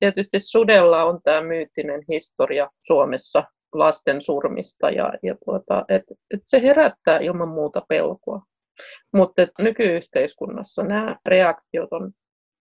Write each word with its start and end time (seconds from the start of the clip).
tietysti 0.00 0.40
sudella 0.40 1.04
on 1.04 1.20
tämä 1.24 1.40
myyttinen 1.40 2.02
historia 2.08 2.70
Suomessa 2.80 3.44
lasten 3.74 4.20
surmista 4.20 4.90
ja, 4.90 5.12
ja 5.22 5.34
tuota, 5.44 5.84
et, 5.88 6.02
et 6.34 6.40
se 6.44 6.62
herättää 6.62 7.18
ilman 7.18 7.48
muuta 7.48 7.82
pelkoa. 7.88 8.42
Mutta 9.12 9.46
nykyyhteiskunnassa 9.58 10.82
nämä 10.82 11.16
reaktiot 11.26 11.92
on, 11.92 12.12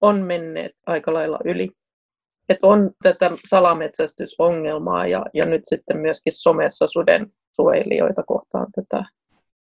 on 0.01 0.21
menneet 0.21 0.71
aika 0.87 1.13
lailla 1.13 1.39
yli. 1.45 1.69
Et 2.49 2.59
on 2.63 2.91
tätä 3.03 3.31
salametsästysongelmaa 3.49 5.07
ja, 5.07 5.25
ja 5.33 5.45
nyt 5.45 5.61
sitten 5.63 5.97
myöskin 5.97 6.33
somessa 6.33 6.87
suden 6.87 7.27
suojelijoita 7.55 8.23
kohtaan 8.23 8.67
tätä 8.75 9.05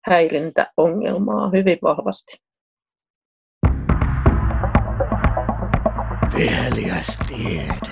häirintäongelmaa 0.06 1.50
hyvin 1.50 1.78
vahvasti. 1.82 2.36
Viheliästiede. 6.36 7.90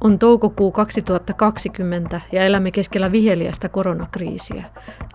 On 0.00 0.18
toukokuu 0.18 0.72
2020 0.72 2.20
ja 2.32 2.42
elämme 2.42 2.70
keskellä 2.70 3.12
viheliästä 3.12 3.68
koronakriisiä. 3.68 4.64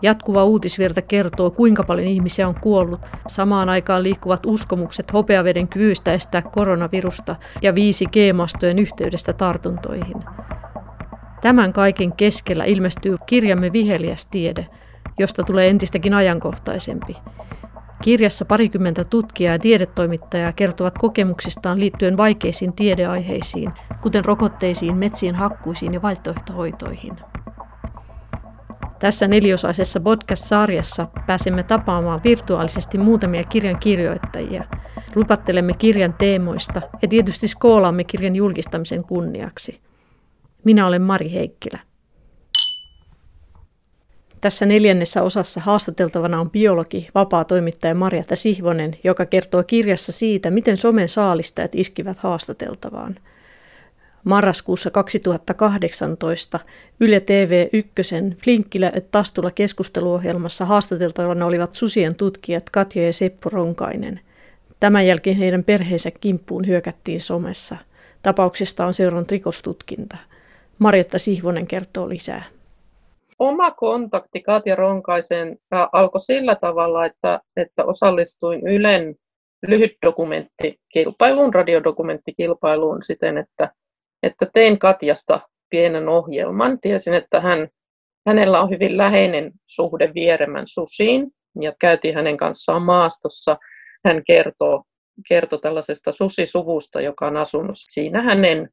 Jatkuva 0.01 0.43
uutisvirta 0.43 1.01
kertoo, 1.01 1.51
kuinka 1.51 1.83
paljon 1.83 2.07
ihmisiä 2.07 2.47
on 2.47 2.55
kuollut. 2.61 3.01
Samaan 3.27 3.69
aikaan 3.69 4.03
liikkuvat 4.03 4.45
uskomukset 4.45 5.13
hopeaveden 5.13 5.67
kyvystä 5.67 6.13
estää 6.13 6.41
koronavirusta 6.41 7.35
ja 7.61 7.71
5G-mastojen 7.71 8.79
yhteydestä 8.79 9.33
tartuntoihin. 9.33 10.23
Tämän 11.41 11.73
kaiken 11.73 12.13
keskellä 12.13 12.65
ilmestyy 12.65 13.17
kirjamme 13.25 13.73
Viheliästiede, 13.73 14.67
josta 15.19 15.43
tulee 15.43 15.69
entistäkin 15.69 16.13
ajankohtaisempi. 16.13 17.17
Kirjassa 18.03 18.45
parikymmentä 18.45 19.03
tutkijaa 19.03 19.55
ja 19.55 19.59
tiedetoimittajaa 19.59 20.51
kertovat 20.51 20.97
kokemuksistaan 20.97 21.79
liittyen 21.79 22.17
vaikeisiin 22.17 22.73
tiedeaiheisiin, 22.73 23.71
kuten 24.01 24.25
rokotteisiin, 24.25 24.97
metsien 24.97 25.35
hakkuisiin 25.35 25.93
ja 25.93 26.01
vaihtoehtohoitoihin. 26.01 27.13
Tässä 28.99 29.27
neliosaisessa 29.27 29.99
podcast-sarjassa 29.99 31.07
pääsemme 31.27 31.63
tapaamaan 31.63 32.21
virtuaalisesti 32.23 32.97
muutamia 32.97 33.43
kirjan 33.43 33.79
kirjoittajia. 33.79 34.63
Lupattelemme 35.15 35.73
kirjan 35.73 36.13
teemoista 36.13 36.81
ja 37.01 37.07
tietysti 37.07 37.47
skoolaamme 37.47 38.03
kirjan 38.03 38.35
julkistamisen 38.35 39.03
kunniaksi. 39.03 39.81
Minä 40.63 40.87
olen 40.87 41.01
Mari 41.01 41.31
Heikkilä. 41.31 41.79
Tässä 44.45 44.65
neljännessä 44.65 45.23
osassa 45.23 45.61
haastateltavana 45.61 46.39
on 46.39 46.51
biologi, 46.51 47.07
vapaa 47.15 47.43
toimittaja 47.45 47.95
Marjatta 47.95 48.35
Sihvonen, 48.35 48.95
joka 49.03 49.25
kertoo 49.25 49.63
kirjassa 49.63 50.11
siitä, 50.11 50.51
miten 50.51 50.77
somen 50.77 51.09
saalistajat 51.09 51.75
iskivät 51.75 52.17
haastateltavaan. 52.17 53.15
Marraskuussa 54.23 54.91
2018 54.91 56.59
Yle 56.99 57.19
TV 57.19 57.67
1 57.73 57.91
Flinkkilä 58.43 58.91
et 58.95 59.11
Tastula 59.11 59.51
keskusteluohjelmassa 59.51 60.65
haastateltavana 60.65 61.45
olivat 61.45 61.73
susien 61.73 62.15
tutkijat 62.15 62.69
Katja 62.69 63.05
ja 63.05 63.13
Seppo 63.13 63.49
Ronkainen. 63.49 64.19
Tämän 64.79 65.07
jälkeen 65.07 65.37
heidän 65.37 65.63
perheensä 65.63 66.11
kimppuun 66.11 66.67
hyökättiin 66.67 67.21
somessa. 67.21 67.77
Tapauksesta 68.21 68.85
on 68.85 68.93
seurannut 68.93 69.31
rikostutkinta. 69.31 70.17
Marjatta 70.79 71.19
Sihvonen 71.19 71.67
kertoo 71.67 72.09
lisää 72.09 72.54
oma 73.39 73.71
kontakti 73.71 74.41
Katja 74.41 74.75
Ronkaiseen 74.75 75.57
alkoi 75.91 76.19
sillä 76.19 76.55
tavalla, 76.55 77.05
että, 77.05 77.39
että 77.57 77.85
osallistuin 77.85 78.67
Ylen 78.67 79.15
lyhytdokumenttikilpailuun, 79.67 81.53
radiodokumenttikilpailuun 81.53 83.03
siten, 83.03 83.37
että, 83.37 83.71
että 84.23 84.47
tein 84.53 84.79
Katjasta 84.79 85.39
pienen 85.69 86.09
ohjelman. 86.09 86.79
Tiesin, 86.79 87.13
että 87.13 87.41
hän, 87.41 87.67
hänellä 88.27 88.61
on 88.61 88.69
hyvin 88.69 88.97
läheinen 88.97 89.51
suhde 89.65 90.11
Vieremän 90.13 90.67
susiin 90.67 91.31
ja 91.61 91.73
käytiin 91.79 92.15
hänen 92.15 92.37
kanssaan 92.37 92.81
maastossa. 92.81 93.57
Hän 94.05 94.23
kertoo, 94.27 94.83
kertoo 95.27 95.59
tällaisesta 95.59 96.11
susisuvusta, 96.11 97.01
joka 97.01 97.27
on 97.27 97.37
asunut 97.37 97.75
siinä 97.77 98.21
hänen, 98.21 98.69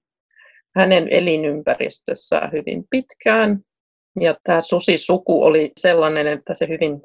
hänen 0.76 1.08
elinympäristössään 1.08 2.52
hyvin 2.52 2.84
pitkään 2.90 3.60
ja 4.20 4.36
tämä 4.44 4.60
susisuku 4.60 5.44
oli 5.44 5.72
sellainen, 5.76 6.26
että 6.26 6.54
se 6.54 6.68
hyvin, 6.68 7.02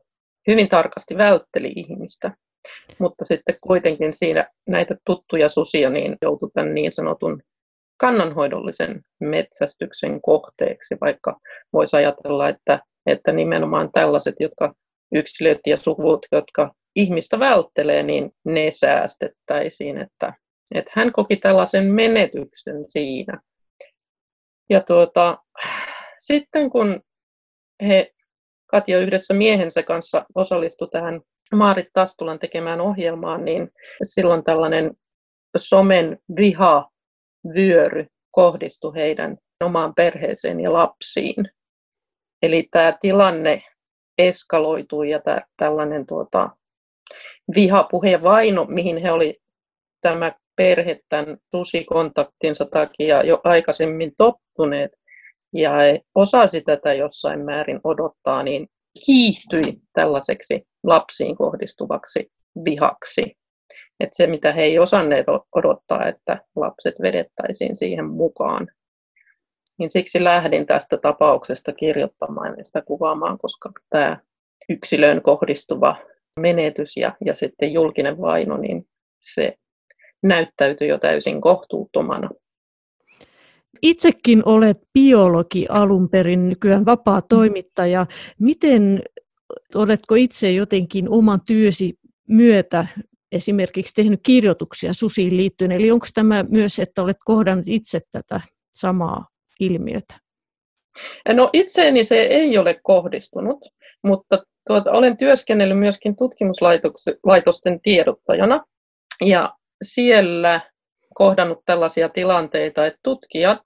hyvin 0.48 0.70
tarkasti 0.70 1.18
vältteli 1.18 1.74
ihmistä. 1.76 2.32
Mutta 3.00 3.26
sitten 3.26 3.56
kuitenkin 3.62 4.14
siinä 4.14 4.48
näitä 4.68 4.96
tuttuja 5.06 5.50
susia 5.50 5.90
niin 5.90 6.18
joutui 6.22 6.50
tämän 6.54 6.74
niin 6.74 6.94
sanotun 6.94 7.42
kannanhoidollisen 7.98 9.02
metsästyksen 9.20 10.22
kohteeksi, 10.22 10.98
vaikka 11.02 11.40
voisi 11.74 11.98
ajatella, 11.98 12.50
että, 12.50 12.80
että 13.06 13.32
nimenomaan 13.32 13.92
tällaiset, 13.92 14.36
jotka 14.40 14.74
yksilöt 15.16 15.60
ja 15.68 15.78
suvut, 15.78 16.26
jotka 16.32 16.74
ihmistä 16.96 17.40
välttelee, 17.40 18.04
niin 18.04 18.32
ne 18.46 18.72
säästettäisiin, 18.72 19.98
että, 19.98 20.34
että 20.76 20.92
hän 20.96 21.12
koki 21.12 21.36
tällaisen 21.36 21.86
menetyksen 21.86 22.88
siinä. 22.88 23.42
Ja 24.70 24.82
tuota, 24.82 25.38
sitten 26.28 26.70
kun 26.70 27.02
he, 27.88 28.14
Katja 28.66 29.00
yhdessä 29.00 29.34
miehensä 29.34 29.84
kanssa 29.84 30.26
osallistui 30.36 30.88
tähän 30.92 31.22
Maarit 31.56 31.88
Tastulan 31.94 32.40
tekemään 32.40 32.82
ohjelmaan, 32.82 33.46
niin 33.46 33.72
silloin 34.04 34.44
tällainen 34.44 34.92
somen 35.58 36.20
viha 36.36 36.90
vyöry 37.56 38.06
kohdistui 38.32 38.96
heidän 38.96 39.38
omaan 39.64 39.94
perheeseen 39.96 40.60
ja 40.60 40.74
lapsiin. 40.74 41.52
Eli 42.42 42.68
tämä 42.72 42.98
tilanne 43.02 43.64
eskaloitui 44.18 45.10
ja 45.10 45.22
tämä, 45.22 45.42
tällainen 45.58 46.06
tuota, 46.06 46.50
vihapuhe 47.56 48.10
ja 48.10 48.24
vaino, 48.24 48.66
mihin 48.66 48.98
he 48.98 49.12
oli 49.12 49.40
tämä 50.02 50.32
perhe 50.56 51.00
tämän 51.10 51.38
susikontaktinsa 51.52 52.66
takia 52.66 53.24
jo 53.24 53.42
aikaisemmin 53.44 54.14
tottuneet, 54.18 54.92
ja 55.54 55.72
osasi 56.16 56.62
tätä 56.62 56.94
jossain 56.94 57.46
määrin 57.46 57.80
odottaa, 57.84 58.44
niin 58.44 58.68
kiihtyi 59.06 59.82
tällaiseksi 59.94 60.68
lapsiin 60.84 61.36
kohdistuvaksi 61.36 62.32
vihaksi. 62.66 63.38
Et 64.00 64.10
se, 64.12 64.28
mitä 64.28 64.54
he 64.54 64.62
ei 64.62 64.80
osanneet 64.80 65.26
odottaa, 65.56 66.08
että 66.08 66.42
lapset 66.56 66.96
vedettäisiin 67.02 67.78
siihen 67.78 68.06
mukaan. 68.06 68.68
Niin 69.80 69.92
siksi 69.92 70.24
lähdin 70.24 70.66
tästä 70.66 70.98
tapauksesta 70.98 71.74
kirjoittamaan 71.74 72.56
ja 72.58 72.64
sitä 72.64 72.82
kuvaamaan, 72.82 73.38
koska 73.38 73.72
tämä 73.90 74.18
yksilöön 74.70 75.22
kohdistuva 75.22 75.96
menetys 76.40 76.98
ja, 76.98 77.16
ja 77.26 77.34
sitten 77.34 77.74
julkinen 77.74 78.22
vaino, 78.22 78.58
niin 78.58 78.88
se 79.22 79.58
näyttäytyi 80.24 80.88
jo 80.88 80.98
täysin 80.98 81.42
kohtuuttomana 81.42 82.30
Itsekin 83.82 84.42
olet 84.46 84.78
biologi 84.94 85.66
alun 85.70 86.10
perin, 86.10 86.50
nykyään 86.50 86.86
vapaa 86.86 87.22
toimittaja. 87.22 88.06
Miten 88.40 89.04
oletko 89.76 90.16
itse 90.16 90.52
jotenkin 90.52 91.10
oman 91.10 91.42
työsi 91.46 92.00
myötä 92.28 92.88
esimerkiksi 93.32 93.94
tehnyt 93.96 94.20
kirjoituksia 94.24 94.94
susiin 94.94 95.38
liittyen? 95.38 95.72
Eli 95.72 95.92
onko 95.92 96.08
tämä 96.14 96.46
myös, 96.50 96.80
että 96.80 97.04
olet 97.04 97.18
kohdannut 97.26 97.68
itse 97.68 98.02
tätä 98.12 98.42
samaa 98.76 99.28
ilmiötä? 99.60 100.16
No 101.34 101.50
itseeni 101.54 102.04
se 102.04 102.22
ei 102.22 102.58
ole 102.58 102.80
kohdistunut, 102.84 103.66
mutta 104.04 104.44
tuota, 104.68 104.92
olen 104.92 105.18
työskennellyt 105.18 105.80
myöskin 105.80 106.16
tutkimuslaitosten 106.16 107.82
tiedottajana. 107.84 108.64
Ja 109.26 109.54
siellä 109.84 110.62
kohdannut 111.18 111.62
tällaisia 111.66 112.10
tilanteita, 112.10 112.86
että 112.86 113.00
tutkijat, 113.04 113.62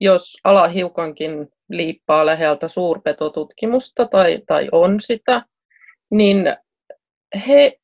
jos 0.00 0.36
ala 0.44 0.68
hiukankin 0.68 1.48
liippaa 1.68 2.26
läheltä 2.26 2.68
suurpetotutkimusta 2.68 4.06
tai, 4.06 4.42
tai 4.46 4.68
on 4.72 5.00
sitä, 5.00 5.42
niin 6.10 6.56
he 7.48 7.78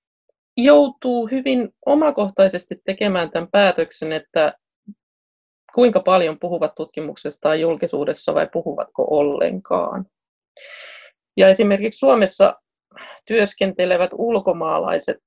joutuu 0.57 1.27
hyvin 1.27 1.69
omakohtaisesti 1.87 2.81
tekemään 2.85 3.31
tämän 3.31 3.49
päätöksen, 3.53 4.13
että 4.13 4.55
kuinka 5.75 6.01
paljon 6.01 6.39
puhuvat 6.39 6.75
tutkimuksesta 6.75 7.55
julkisuudessa 7.55 8.35
vai 8.35 8.49
puhuvatko 8.53 9.07
ollenkaan. 9.11 10.07
Ja 11.37 11.49
esimerkiksi 11.49 11.99
Suomessa 11.99 12.55
työskentelevät 13.27 14.11
ulkomaalaiset 14.13 15.23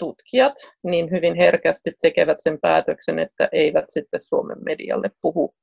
tutkijat 0.00 0.54
niin 0.82 1.10
hyvin 1.10 1.34
herkästi 1.34 1.92
tekevät 2.02 2.38
sen 2.40 2.58
päätöksen, 2.60 3.18
että 3.18 3.48
eivät 3.52 3.84
sitten 3.88 4.20
Suomen 4.20 4.58
medialle 4.64 5.10
puhu 5.22 5.54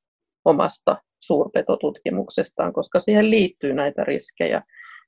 omasta 0.46 0.98
suurpetotutkimuksestaan, 1.24 2.74
koska 2.74 3.00
siihen 3.00 3.30
liittyy 3.30 3.74
näitä 3.74 4.04
riskejä. 4.04 4.62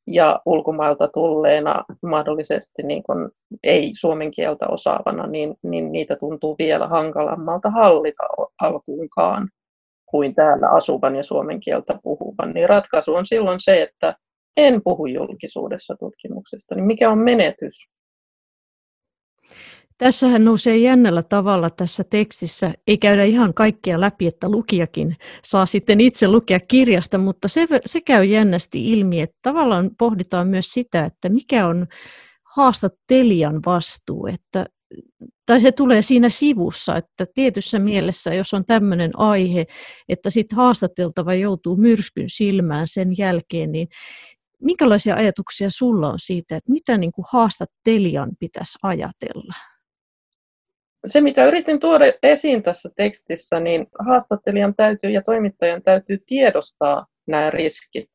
ja 0.08 0.42
ulkomailta 0.46 1.08
tulleena 1.08 1.84
mahdollisesti 2.02 2.84
niin 2.84 3.04
kuin 3.04 3.30
ei 3.64 3.92
suomen 4.00 4.32
kieltä 4.32 4.68
osaavana, 4.68 5.28
niin, 5.28 5.56
niin 5.64 5.92
niitä 5.92 6.16
tuntuu 6.16 6.56
vielä 6.60 6.88
hankalammalta 6.88 7.70
hallita 7.70 8.24
alkuunkaan 8.62 9.50
kuin 10.06 10.36
täällä 10.36 10.70
asuvan 10.70 11.16
ja 11.16 11.24
suomen 11.24 11.60
kieltä 11.60 12.00
puhuvan. 12.04 12.54
Niin 12.54 12.70
ratkaisu 12.70 13.16
on 13.16 13.26
silloin 13.26 13.60
se, 13.60 13.82
että 13.82 14.16
en 14.58 14.82
puhu 14.84 15.06
julkisuudessa 15.06 15.96
tutkimuksesta, 16.00 16.76
niin 16.76 16.86
mikä 16.86 17.10
on 17.10 17.18
menetys? 17.18 17.90
Tässähän 20.00 20.46
nousee 20.46 20.78
jännällä 20.78 21.24
tavalla 21.24 21.70
tässä 21.70 22.04
tekstissä, 22.04 22.74
ei 22.88 22.98
käydä 22.98 23.24
ihan 23.24 23.54
kaikkea 23.54 24.02
läpi, 24.02 24.28
että 24.28 24.50
lukijakin 24.50 25.16
saa 25.44 25.66
sitten 25.66 26.02
itse 26.02 26.28
lukea 26.28 26.60
kirjasta, 26.60 27.18
mutta 27.18 27.48
se, 27.48 27.68
se 27.86 28.02
käy 28.02 28.26
jännästi 28.26 28.92
ilmi, 28.92 29.22
että 29.22 29.38
tavallaan 29.42 29.92
pohditaan 29.98 30.48
myös 30.48 30.66
sitä, 30.66 31.06
että 31.06 31.30
mikä 31.30 31.68
on 31.68 31.88
haastattelijan 32.56 33.60
vastuu, 33.66 34.28
että, 34.28 34.66
tai 35.46 35.62
se 35.62 35.72
tulee 35.72 36.02
siinä 36.02 36.30
sivussa, 36.30 36.98
että 36.98 37.26
tietyssä 37.36 37.80
mielessä, 37.80 38.34
jos 38.34 38.54
on 38.54 38.66
tämmöinen 38.66 39.20
aihe, 39.20 39.66
että 40.10 40.30
sitten 40.30 40.56
haastateltava 40.56 41.34
joutuu 41.34 41.76
myrskyn 41.76 42.30
silmään 42.30 42.88
sen 42.88 43.18
jälkeen, 43.18 43.72
niin 43.72 43.88
minkälaisia 44.62 45.16
ajatuksia 45.16 45.70
sulla 45.70 46.10
on 46.10 46.20
siitä, 46.20 46.56
että 46.56 46.72
mitä 46.72 46.98
niin 46.98 47.12
kuin 47.12 47.26
haastattelijan 47.32 48.32
pitäisi 48.40 48.80
ajatella? 48.84 49.54
se, 51.06 51.22
mitä 51.22 51.46
yritin 51.46 51.80
tuoda 51.80 52.06
esiin 52.24 52.64
tässä 52.64 52.90
tekstissä, 52.96 53.60
niin 53.60 53.88
haastattelijan 54.08 54.76
täytyy 54.76 55.10
ja 55.10 55.22
toimittajan 55.22 55.84
täytyy 55.84 56.18
tiedostaa 56.26 57.06
nämä 57.28 57.50
riskit 57.50 58.12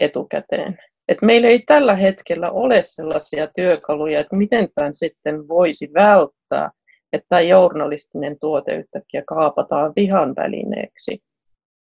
etukäteen. 0.00 0.78
Et 1.08 1.18
meillä 1.22 1.48
ei 1.48 1.58
tällä 1.58 1.94
hetkellä 1.94 2.50
ole 2.50 2.82
sellaisia 2.82 3.48
työkaluja, 3.56 4.20
että 4.20 4.36
miten 4.36 4.68
tämän 4.74 4.94
sitten 4.94 5.48
voisi 5.48 5.90
välttää, 5.94 6.70
että 7.12 7.40
journalistinen 7.40 8.36
tuote 8.40 8.76
yhtäkkiä 8.76 9.22
kaapataan 9.26 9.92
vihan 9.96 10.34
välineeksi 10.36 11.18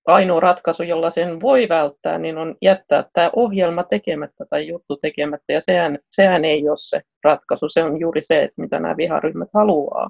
ainoa 0.08 0.40
ratkaisu, 0.40 0.84
jolla 0.84 1.10
sen 1.10 1.42
voi 1.42 1.70
välttää, 1.70 2.18
niin 2.18 2.38
on 2.38 2.56
jättää 2.62 3.10
tämä 3.14 3.30
ohjelma 3.36 3.84
tekemättä 3.84 4.46
tai 4.50 4.68
juttu 4.68 4.98
tekemättä, 4.98 5.54
ja 5.54 5.62
sehän, 5.62 6.00
sehän 6.12 6.46
ei 6.46 6.70
ole 6.70 6.78
se 6.80 7.02
ratkaisu. 7.24 7.70
Se 7.70 7.84
on 7.84 8.00
juuri 8.00 8.22
se, 8.22 8.44
että 8.44 8.62
mitä 8.62 8.80
nämä 8.80 8.98
viharyhmät 8.98 9.50
haluaa. 9.54 10.10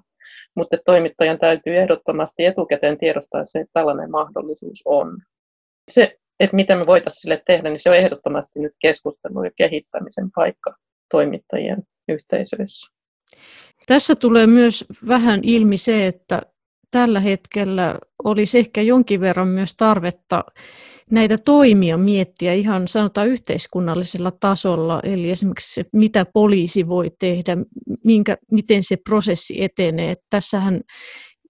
Mutta 0.56 0.78
toimittajan 0.86 1.40
täytyy 1.40 1.78
ehdottomasti 1.78 2.46
etukäteen 2.46 2.98
tiedostaa 2.98 3.46
se, 3.46 3.60
että 3.60 3.72
tällainen 3.74 4.12
mahdollisuus 4.12 4.82
on. 4.86 5.18
Se, 5.92 6.18
että 6.40 6.56
mitä 6.56 6.76
me 6.76 6.84
voitaisiin 6.88 7.22
sille 7.22 7.44
tehdä, 7.48 7.70
niin 7.70 7.80
se 7.80 7.90
on 7.90 7.96
ehdottomasti 7.96 8.60
nyt 8.60 8.74
keskustelu 8.82 9.44
ja 9.44 9.52
kehittämisen 9.56 10.32
paikka 10.36 10.76
toimittajien 11.12 11.84
yhteisöissä. 12.10 12.88
Tässä 13.88 14.16
tulee 14.16 14.48
myös 14.48 14.86
vähän 15.08 15.40
ilmi 15.44 15.78
se, 15.78 16.08
että 16.08 16.42
tällä 16.92 17.20
hetkellä 17.20 17.96
olisi 18.24 18.60
ehkä 18.60 18.82
jonkin 18.82 19.22
verran 19.22 19.48
myös 19.48 19.76
tarvetta 19.78 20.44
näitä 21.12 21.38
toimia 21.38 21.98
miettiä 21.98 22.54
ihan 22.54 22.88
sanotaan 22.88 23.28
yhteiskunnallisella 23.28 24.32
tasolla, 24.40 25.00
eli 25.04 25.30
esimerkiksi 25.30 25.74
se, 25.74 25.86
mitä 25.94 26.26
poliisi 26.34 26.88
voi 26.88 27.12
tehdä, 27.20 27.58
minkä, 28.04 28.38
miten 28.52 28.84
se 28.84 28.98
prosessi 29.10 29.64
etenee. 29.64 30.16
Tässähän 30.30 30.82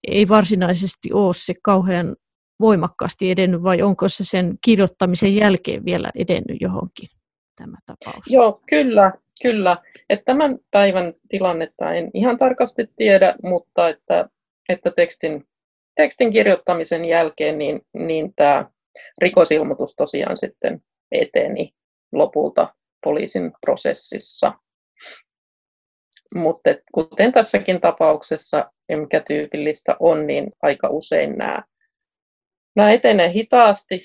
ei 0.08 0.28
varsinaisesti 0.28 1.12
ole 1.12 1.34
se 1.34 1.54
kauhean 1.62 2.16
voimakkaasti 2.60 3.30
edennyt, 3.30 3.62
vai 3.62 3.82
onko 3.82 4.08
se 4.08 4.24
sen 4.24 4.58
kirjoittamisen 4.64 5.36
jälkeen 5.36 5.84
vielä 5.84 6.10
edennyt 6.14 6.56
johonkin 6.60 7.08
tämä 7.56 7.76
tapaus? 7.86 8.24
Joo, 8.30 8.62
kyllä, 8.70 9.12
kyllä. 9.42 9.76
Että 10.10 10.24
tämän 10.24 10.58
päivän 10.70 11.14
tilannetta 11.28 11.94
en 11.94 12.10
ihan 12.14 12.36
tarkasti 12.36 12.86
tiedä, 12.96 13.34
mutta 13.42 13.88
että 13.88 14.28
että 14.68 14.90
tekstin, 14.96 15.44
tekstin 15.96 16.30
kirjoittamisen 16.30 17.04
jälkeen 17.04 17.58
niin, 17.58 17.80
niin 17.94 18.34
tämä 18.36 18.70
rikosilmoitus 19.18 19.94
tosiaan 19.96 20.36
sitten 20.36 20.82
eteni 21.12 21.72
lopulta 22.12 22.74
poliisin 23.04 23.52
prosessissa. 23.60 24.52
Mutta 26.34 26.70
kuten 26.92 27.32
tässäkin 27.32 27.80
tapauksessa, 27.80 28.72
mikä 28.96 29.20
tyypillistä 29.20 29.96
on, 30.00 30.26
niin 30.26 30.52
aika 30.62 30.88
usein 30.88 31.38
nämä, 31.38 31.62
nämä 32.76 32.92
etenee 32.92 33.32
hitaasti, 33.32 34.02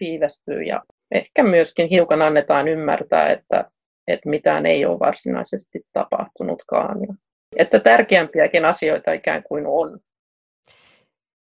viivästyy 0.00 0.62
ja 0.62 0.82
ehkä 1.14 1.42
myöskin 1.42 1.88
hiukan 1.88 2.22
annetaan 2.22 2.68
ymmärtää, 2.68 3.30
että, 3.30 3.70
että 4.08 4.28
mitään 4.28 4.66
ei 4.66 4.84
ole 4.84 4.98
varsinaisesti 4.98 5.80
tapahtunutkaan. 5.92 7.00
Ja 7.00 7.14
että 7.56 7.80
tärkeämpiäkin 7.80 8.64
asioita 8.64 9.12
ikään 9.12 9.42
kuin 9.42 9.66
on. 9.66 10.00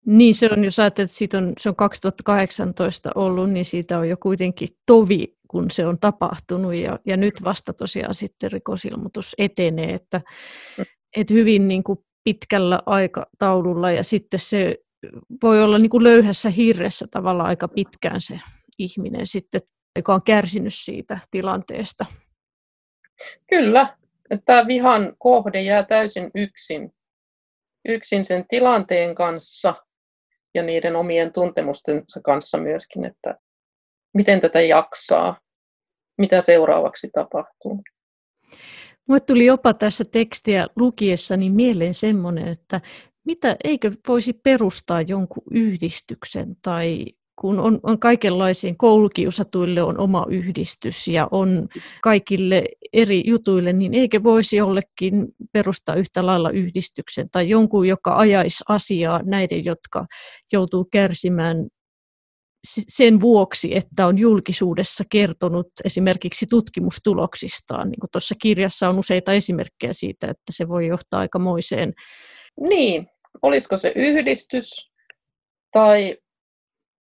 Niin 0.05 0.35
se 0.35 0.49
on, 0.51 0.63
jos 0.63 0.79
ajattelet, 0.79 1.09
että 1.09 1.17
siitä 1.17 1.37
on, 1.37 1.53
se 1.57 1.69
on 1.69 1.75
2018 1.75 3.11
ollut, 3.15 3.49
niin 3.49 3.65
siitä 3.65 3.99
on 3.99 4.09
jo 4.09 4.17
kuitenkin 4.17 4.69
tovi, 4.85 5.35
kun 5.47 5.71
se 5.71 5.87
on 5.87 5.99
tapahtunut. 5.99 6.73
Ja, 6.73 6.99
ja 7.05 7.17
nyt 7.17 7.43
vasta 7.43 7.73
tosiaan 7.73 8.13
sitten 8.13 8.51
rikosilmoitus 8.51 9.35
etenee, 9.37 9.93
että, 9.93 10.21
että 11.17 11.33
hyvin 11.33 11.67
niin 11.67 11.83
kuin 11.83 11.99
pitkällä 12.23 12.79
aikataululla. 12.85 13.91
Ja 13.91 14.03
sitten 14.03 14.39
se 14.39 14.77
voi 15.43 15.63
olla 15.63 15.77
niin 15.77 15.89
kuin 15.89 16.03
löyhässä 16.03 16.49
hirressä 16.49 17.07
tavallaan 17.11 17.49
aika 17.49 17.67
pitkään 17.75 18.21
se 18.21 18.39
ihminen 18.79 19.27
sitten, 19.27 19.61
joka 19.95 20.13
on 20.13 20.23
kärsinyt 20.23 20.73
siitä 20.73 21.19
tilanteesta. 21.31 22.05
Kyllä, 23.49 23.97
että 24.29 24.43
tämä 24.45 24.67
vihan 24.67 25.15
kohde 25.17 25.61
jää 25.61 25.83
täysin 25.83 26.31
yksin, 26.35 26.91
yksin 27.87 28.25
sen 28.25 28.45
tilanteen 28.47 29.15
kanssa 29.15 29.84
ja 30.55 30.63
niiden 30.63 30.95
omien 30.95 31.33
tuntemustensa 31.33 32.21
kanssa 32.23 32.57
myöskin, 32.57 33.05
että 33.05 33.35
miten 34.13 34.41
tätä 34.41 34.61
jaksaa, 34.61 35.39
mitä 36.17 36.41
seuraavaksi 36.41 37.09
tapahtuu. 37.13 37.83
Mulle 39.07 39.19
tuli 39.19 39.45
jopa 39.45 39.73
tässä 39.73 40.03
tekstiä 40.11 40.67
lukiessani 40.75 41.49
mieleen 41.49 41.93
semmoinen, 41.93 42.47
että 42.47 42.81
mitä, 43.25 43.55
eikö 43.63 43.91
voisi 44.07 44.33
perustaa 44.33 45.01
jonkun 45.01 45.43
yhdistyksen 45.51 46.55
tai 46.61 47.05
kun 47.39 47.59
on, 47.59 47.79
on 47.83 47.99
kaikenlaisiin 47.99 48.77
koulukiusatuille 48.77 49.83
on 49.83 49.99
oma 49.99 50.25
yhdistys 50.29 51.07
ja 51.07 51.27
on 51.31 51.67
kaikille 52.01 52.63
eri 52.93 53.23
jutuille, 53.25 53.73
niin 53.73 53.93
eikö 53.93 54.23
voisi 54.23 54.57
jollekin 54.57 55.27
perustaa 55.51 55.95
yhtä 55.95 56.25
lailla 56.25 56.49
yhdistyksen 56.49 57.27
tai 57.31 57.49
jonkun, 57.49 57.87
joka 57.87 58.17
ajaisi 58.17 58.63
asiaa 58.69 59.21
näiden, 59.23 59.65
jotka 59.65 60.05
joutuu 60.51 60.85
kärsimään 60.91 61.67
sen 62.87 63.21
vuoksi, 63.21 63.75
että 63.75 64.07
on 64.07 64.17
julkisuudessa 64.17 65.03
kertonut 65.11 65.67
esimerkiksi 65.83 66.45
tutkimustuloksistaan. 66.49 67.89
Niin 67.89 67.99
tuossa 68.11 68.35
kirjassa 68.41 68.89
on 68.89 68.99
useita 68.99 69.33
esimerkkejä 69.33 69.93
siitä, 69.93 70.27
että 70.27 70.51
se 70.51 70.67
voi 70.67 70.87
johtaa 70.87 71.19
aikamoiseen. 71.19 71.93
Niin, 72.69 73.07
olisiko 73.41 73.77
se 73.77 73.93
yhdistys 73.95 74.91
tai 75.71 76.17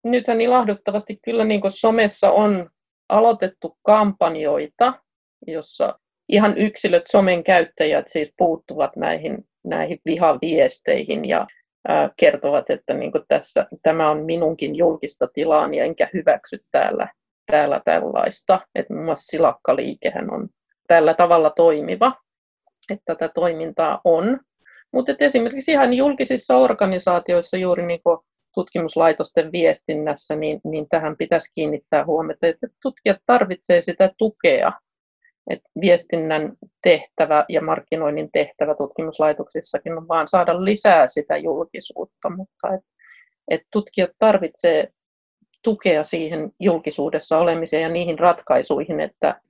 nythän 0.04 0.40
ilahduttavasti 0.40 1.18
kyllä 1.24 1.44
niin 1.44 1.60
somessa 1.68 2.30
on 2.30 2.70
aloitettu 3.08 3.78
kampanjoita, 3.82 4.92
jossa 5.46 5.98
ihan 6.28 6.58
yksilöt, 6.58 7.02
somen 7.06 7.44
käyttäjät 7.44 8.04
siis 8.08 8.32
puuttuvat 8.38 8.96
näihin, 8.96 9.38
näihin 9.64 9.98
vihaviesteihin 10.04 11.28
ja 11.28 11.46
ää, 11.88 12.10
kertovat, 12.16 12.70
että 12.70 12.94
niin 12.94 13.12
tässä, 13.28 13.66
tämä 13.82 14.10
on 14.10 14.24
minunkin 14.24 14.76
julkista 14.76 15.28
tilaani 15.34 15.78
enkä 15.78 16.08
hyväksy 16.14 16.58
täällä, 16.72 17.08
täällä 17.50 17.80
tällaista. 17.84 18.60
Että 18.74 18.94
muun 18.94 19.04
muassa 19.04 19.30
silakkaliikehän 19.30 20.34
on 20.34 20.48
tällä 20.88 21.14
tavalla 21.14 21.50
toimiva, 21.50 22.12
että 22.90 23.04
tätä 23.06 23.32
toimintaa 23.34 24.00
on. 24.04 24.40
Mutta 24.92 25.12
esimerkiksi 25.18 25.72
ihan 25.72 25.94
julkisissa 25.94 26.56
organisaatioissa 26.56 27.56
juuri 27.56 27.86
niin 27.86 28.00
kuin 28.02 28.18
tutkimuslaitosten 28.54 29.52
viestinnässä, 29.52 30.36
niin, 30.36 30.60
niin 30.64 30.86
tähän 30.88 31.16
pitäisi 31.16 31.52
kiinnittää 31.54 32.04
huomiota, 32.04 32.46
että 32.46 32.66
tutkijat 32.82 33.18
tarvitsevat 33.26 33.84
sitä 33.84 34.10
tukea. 34.18 34.72
että 35.50 35.68
viestinnän 35.80 36.52
tehtävä 36.82 37.44
ja 37.48 37.62
markkinoinnin 37.62 38.28
tehtävä 38.32 38.74
tutkimuslaitoksissakin 38.74 39.98
on 39.98 40.08
vaan 40.08 40.28
saada 40.28 40.64
lisää 40.64 41.06
sitä 41.06 41.36
julkisuutta, 41.36 42.30
mutta 42.30 42.74
et, 42.74 42.80
et 43.48 43.60
tutkijat 43.72 44.10
tarvitsevat 44.18 44.88
tukea 45.64 46.04
siihen 46.04 46.50
julkisuudessa 46.60 47.38
olemiseen 47.38 47.82
ja 47.82 47.88
niihin 47.88 48.18
ratkaisuihin, 48.18 49.00
että 49.00 49.40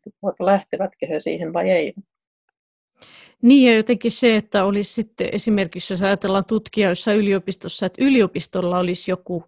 lähtevätkö 0.41 1.07
he 1.07 1.21
siihen 1.21 1.53
vai 1.53 1.71
ei. 1.71 1.95
Niin 3.43 3.71
ja 3.71 3.77
jotenkin 3.77 4.11
se, 4.11 4.37
että 4.37 4.65
olisi 4.65 4.93
sitten 4.93 5.29
esimerkiksi, 5.33 5.93
jos 5.93 6.03
ajatellaan 6.03 6.45
tutkijoissa 6.45 7.13
yliopistossa, 7.13 7.87
että 7.87 8.05
yliopistolla 8.05 8.79
olisi 8.79 9.11
joku 9.11 9.45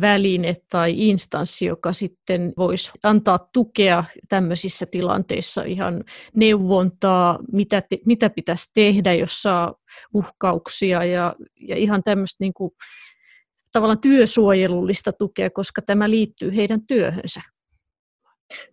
väline 0.00 0.54
tai 0.70 0.94
instanssi, 1.08 1.66
joka 1.66 1.92
sitten 1.92 2.52
voisi 2.56 2.90
antaa 3.02 3.48
tukea 3.52 4.04
tämmöisissä 4.28 4.86
tilanteissa, 4.86 5.62
ihan 5.62 6.04
neuvontaa, 6.34 7.38
mitä, 7.52 7.82
te, 7.88 7.98
mitä 8.06 8.30
pitäisi 8.30 8.70
tehdä, 8.74 9.14
jos 9.14 9.42
saa 9.42 9.74
uhkauksia 10.14 11.04
ja, 11.04 11.34
ja 11.60 11.76
ihan 11.76 12.02
tämmöistä 12.02 12.44
niin 12.44 12.54
kuin, 12.54 12.70
tavallaan 13.72 14.00
työsuojelullista 14.00 15.12
tukea, 15.12 15.50
koska 15.50 15.82
tämä 15.82 16.10
liittyy 16.10 16.56
heidän 16.56 16.86
työhönsä. 16.86 17.40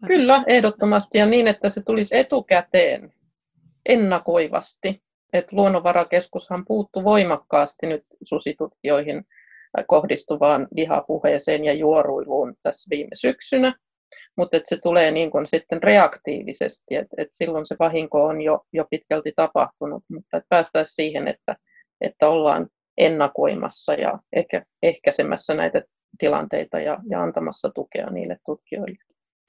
Kyllä, 0.07 0.43
ehdottomasti 0.47 1.17
ja 1.17 1.25
niin, 1.25 1.47
että 1.47 1.69
se 1.69 1.81
tulisi 1.81 2.17
etukäteen 2.17 3.13
ennakoivasti. 3.85 5.01
Et 5.33 5.51
luonnonvarakeskushan 5.51 6.65
puuttu 6.67 7.03
voimakkaasti 7.03 7.87
nyt 7.87 8.03
susitutkijoihin 8.23 9.23
kohdistuvaan 9.87 10.67
vihapuheeseen 10.75 11.65
ja 11.65 11.73
juoruiluun 11.73 12.55
tässä 12.63 12.89
viime 12.89 13.09
syksynä, 13.13 13.75
mutta 14.37 14.59
se 14.63 14.77
tulee 14.77 15.11
niin 15.11 15.31
kuin 15.31 15.45
sitten 15.45 15.83
reaktiivisesti, 15.83 16.95
että 16.95 17.15
et 17.17 17.27
silloin 17.31 17.65
se 17.65 17.75
vahinko 17.79 18.23
on 18.25 18.41
jo, 18.41 18.61
jo 18.73 18.85
pitkälti 18.89 19.31
tapahtunut, 19.35 20.03
mutta 20.11 20.37
et 20.37 20.43
päästäisiin 20.49 20.95
siihen, 20.95 21.27
että, 21.27 21.55
että 22.01 22.29
ollaan 22.29 22.67
ennakoimassa 22.97 23.93
ja 23.93 24.19
ehkä, 24.33 24.65
ehkäisemässä 24.83 25.53
näitä 25.53 25.81
tilanteita 26.17 26.79
ja, 26.79 26.99
ja 27.09 27.23
antamassa 27.23 27.69
tukea 27.75 28.09
niille 28.09 28.37
tutkijoille. 28.45 28.97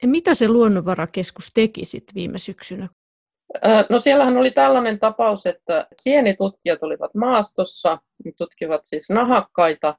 Ja 0.01 0.07
mitä 0.07 0.33
se 0.33 0.47
luonnonvarakeskus 0.47 1.51
teki 1.53 1.85
sitten 1.85 2.15
viime 2.15 2.37
syksynä? 2.37 2.89
No 3.89 3.99
siellähän 3.99 4.37
oli 4.37 4.51
tällainen 4.51 4.99
tapaus, 4.99 5.45
että 5.45 5.87
sienitutkijat 6.01 6.83
olivat 6.83 7.15
maastossa, 7.15 7.97
tutkivat 8.37 8.81
siis 8.83 9.09
nahakkaita 9.09 9.97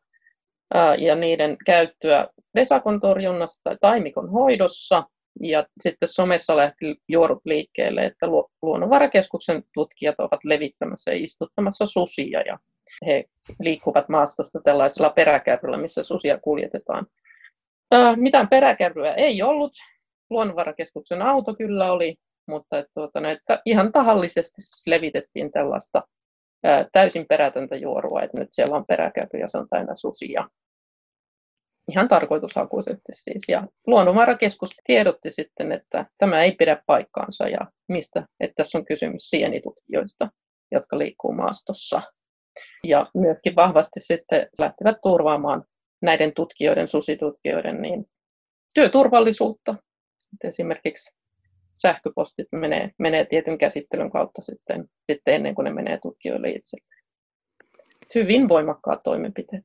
ja 0.98 1.14
niiden 1.14 1.56
käyttöä 1.66 2.28
vesakon 2.54 3.00
torjunnassa 3.00 3.60
tai 3.64 3.76
taimikon 3.80 4.30
hoidossa. 4.30 5.02
Ja 5.42 5.66
sitten 5.80 6.08
somessa 6.08 6.56
lähti 6.56 6.96
juorut 7.08 7.46
liikkeelle, 7.46 8.04
että 8.04 8.26
Luonnonvarakeskuksen 8.62 9.62
tutkijat 9.74 10.14
ovat 10.18 10.44
levittämässä 10.44 11.10
ja 11.10 11.16
istuttamassa 11.16 11.86
susia 11.86 12.40
ja 12.40 12.58
he 13.06 13.24
liikkuvat 13.60 14.08
maastosta 14.08 14.60
tällaisella 14.64 15.10
peräkärryllä, 15.10 15.76
missä 15.76 16.02
susia 16.02 16.38
kuljetetaan. 16.38 17.06
Mitään 18.16 18.48
peräkärryä 18.48 19.14
ei 19.14 19.42
ollut. 19.42 19.72
Luonnonvarakeskuksen 20.30 21.22
auto 21.22 21.54
kyllä 21.54 21.92
oli, 21.92 22.16
mutta 22.48 22.78
että, 22.78 22.90
tuota, 22.94 23.20
no, 23.20 23.28
että 23.28 23.62
ihan 23.66 23.92
tahallisesti 23.92 24.62
siis 24.62 24.86
levitettiin 24.86 25.52
tällaista 25.52 26.02
ää, 26.64 26.86
täysin 26.92 27.26
perätöntä 27.28 27.76
juorua, 27.76 28.22
että 28.22 28.40
nyt 28.40 28.48
siellä 28.52 28.76
on 28.76 28.84
peräkärry 28.88 29.40
ja 29.40 29.48
se 29.48 29.58
on 29.58 29.68
täynnä 29.70 29.94
susia. 29.94 30.48
Ihan 31.90 32.08
tarkoitushakuisesti 32.08 33.12
siis. 33.12 33.44
Ja 33.48 33.66
Luonnonvarakeskus 33.86 34.70
tiedotti 34.86 35.30
sitten, 35.30 35.72
että 35.72 36.06
tämä 36.18 36.42
ei 36.42 36.52
pidä 36.52 36.82
paikkaansa 36.86 37.48
ja 37.48 37.58
mistä, 37.88 38.26
että 38.40 38.54
tässä 38.56 38.78
on 38.78 38.84
kysymys 38.84 39.22
sienitutkijoista, 39.30 40.28
jotka 40.72 40.98
liikkuu 40.98 41.32
maastossa. 41.32 42.02
Ja 42.84 43.06
myöskin 43.14 43.56
vahvasti 43.56 44.00
sitten 44.00 44.48
lähtevät 44.58 44.96
turvaamaan 45.02 45.64
näiden 46.02 46.32
tutkijoiden, 46.34 46.88
susitutkijoiden, 46.88 47.82
niin 47.82 48.04
työturvallisuutta. 48.74 49.74
Esimerkiksi 50.44 51.14
sähköpostit 51.74 52.48
menee, 52.52 52.90
menee 52.98 53.24
tietyn 53.24 53.58
käsittelyn 53.58 54.10
kautta 54.10 54.42
sitten, 54.42 54.84
sitten 55.12 55.34
ennen 55.34 55.54
kuin 55.54 55.64
ne 55.64 55.72
menee 55.72 55.98
tutkijoille 56.02 56.50
itse. 56.50 56.76
Hyvin 58.14 58.48
voimakkaat 58.48 59.02
toimenpiteet. 59.02 59.64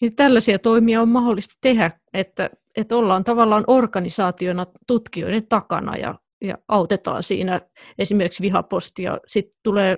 Ja 0.00 0.10
tällaisia 0.16 0.58
toimia 0.58 1.02
on 1.02 1.08
mahdollista 1.08 1.54
tehdä, 1.60 1.90
että, 2.14 2.50
että 2.76 2.96
ollaan 2.96 3.24
tavallaan 3.24 3.64
organisaationa 3.66 4.66
tutkijoiden 4.86 5.46
takana 5.48 5.96
ja, 5.96 6.14
ja 6.40 6.58
autetaan 6.68 7.22
siinä 7.22 7.60
esimerkiksi 7.98 8.42
vihapostia. 8.42 9.18
Sitten 9.26 9.60
tulee 9.62 9.96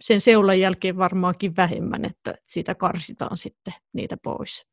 sen 0.00 0.20
seulan 0.20 0.60
jälkeen 0.60 0.96
varmaankin 0.96 1.56
vähemmän, 1.56 2.04
että 2.04 2.34
siitä 2.46 2.74
karsitaan 2.74 3.36
sitten 3.36 3.74
niitä 3.92 4.16
pois. 4.22 4.66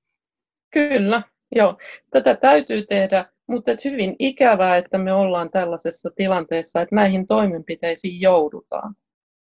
Kyllä, 0.74 1.22
joo. 1.56 1.78
Tätä 2.12 2.36
täytyy 2.36 2.86
tehdä 2.86 3.26
mutta 3.48 3.72
et 3.72 3.86
hyvin 3.86 4.16
ikävää, 4.20 4.78
että 4.78 4.98
me 4.98 5.14
ollaan 5.14 5.50
tällaisessa 5.50 6.10
tilanteessa, 6.16 6.82
että 6.82 6.96
näihin 6.96 7.28
toimenpiteisiin 7.28 8.22
joudutaan. 8.22 8.96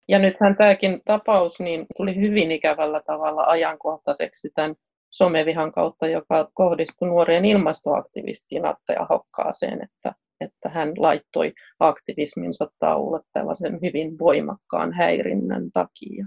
Ja 0.09 0.19
nythän 0.19 0.57
tämäkin 0.57 1.01
tapaus 1.05 1.61
niin 1.61 1.87
tuli 1.97 2.17
hyvin 2.17 2.53
ikävällä 2.53 3.03
tavalla 3.07 3.43
ajankohtaiseksi 3.43 4.51
tämän 4.55 4.75
somevihan 5.11 5.73
kautta, 5.73 6.09
joka 6.09 6.51
kohdistui 6.55 7.09
nuoreen 7.09 7.45
ilmastoaktivistiin 7.45 8.67
Atte 8.67 8.97
Ahokkaaseen, 8.99 9.85
että, 9.85 10.15
että 10.41 10.69
hän 10.69 10.93
laittoi 10.97 11.53
aktivisminsa 11.81 12.71
taulle 12.79 13.21
tällaisen 13.33 13.79
hyvin 13.83 14.19
voimakkaan 14.19 14.93
häirinnän 14.93 15.71
takia. 15.73 16.27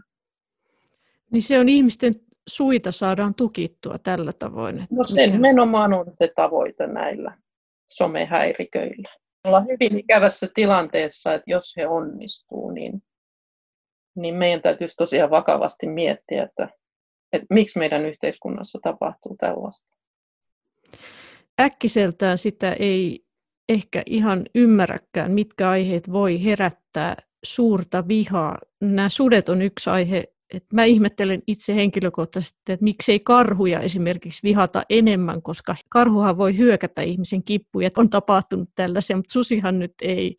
Niin 1.32 1.42
se 1.42 1.60
on 1.60 1.70
ihmisten 1.70 2.14
suita 2.48 2.92
saadaan 2.92 3.36
tukittua 3.36 3.98
tällä 4.00 4.34
tavoin. 4.34 4.88
No 4.90 5.04
se 5.04 5.28
nimenomaan 5.28 5.94
on 5.94 6.06
se 6.12 6.32
tavoite 6.36 6.88
näillä 6.88 7.38
somehäiriköillä. 7.92 9.10
Ollaan 9.44 9.68
hyvin 9.68 10.00
ikävässä 10.00 10.48
tilanteessa, 10.56 11.34
että 11.34 11.52
jos 11.52 11.74
he 11.78 11.88
onnistuu, 11.88 12.72
niin, 12.72 13.04
niin 14.16 14.36
meidän 14.36 14.62
täytyisi 14.62 14.96
tosiaan 14.96 15.30
vakavasti 15.30 15.88
miettiä, 15.88 16.44
että, 16.44 16.70
että 17.34 17.48
miksi 17.50 17.80
meidän 17.80 18.06
yhteiskunnassa 18.06 18.80
tapahtuu 18.84 19.36
tällaista. 19.40 19.94
Äkkiseltään 21.60 22.38
sitä 22.38 22.74
ei 22.74 23.26
ehkä 23.70 24.04
ihan 24.06 24.46
ymmärräkään, 24.56 25.32
mitkä 25.32 25.70
aiheet 25.70 26.12
voi 26.12 26.44
herättää 26.44 27.16
suurta 27.44 28.08
vihaa. 28.08 28.58
Nämä 28.82 29.10
sudet 29.10 29.50
on 29.50 29.62
yksi 29.62 29.90
aihe, 29.90 30.24
et 30.54 30.64
mä 30.74 30.84
ihmettelen 30.84 31.42
itse 31.48 31.76
henkilökohtaisesti, 31.76 32.58
että 32.70 32.84
miksei 32.84 33.20
karhuja 33.20 33.80
esimerkiksi 33.80 34.44
vihata 34.44 34.84
enemmän, 34.90 35.42
koska 35.42 35.76
karhuhan 35.90 36.38
voi 36.38 36.58
hyökätä 36.58 37.02
ihmisen 37.02 37.44
kippuja. 37.44 37.90
On 37.98 38.10
tapahtunut 38.10 38.70
tällaisia, 38.76 39.16
mutta 39.16 39.34
susihan 39.34 39.80
nyt 39.80 39.94
ei 40.02 40.36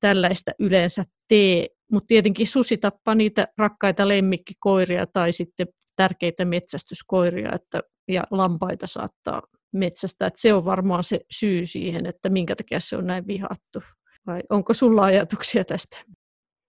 tällaista 0.00 0.50
yleensä 0.58 1.04
tee. 1.28 1.68
Mutta 1.92 2.06
tietenkin 2.06 2.46
susi 2.46 2.76
tappaa 2.76 3.14
niitä 3.14 3.48
rakkaita 3.58 4.08
lemmikkikoiria 4.08 5.06
tai 5.06 5.32
sitten 5.32 5.66
tärkeitä 5.96 6.44
metsästyskoiria 6.44 7.52
että, 7.54 7.80
ja 8.08 8.24
lampaita 8.30 8.86
saattaa 8.86 9.42
metsästä. 9.72 10.26
Et 10.26 10.36
se 10.36 10.54
on 10.54 10.64
varmaan 10.64 11.04
se 11.04 11.20
syy 11.30 11.66
siihen, 11.66 12.06
että 12.06 12.28
minkä 12.28 12.56
takia 12.56 12.80
se 12.80 12.96
on 12.96 13.06
näin 13.06 13.26
vihattu. 13.26 13.82
Vai 14.26 14.40
onko 14.50 14.74
sulla 14.74 15.02
ajatuksia 15.02 15.64
tästä? 15.64 15.96